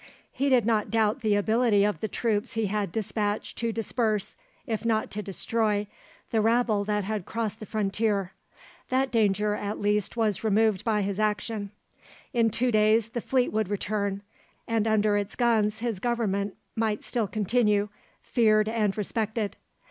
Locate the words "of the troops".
1.83-2.53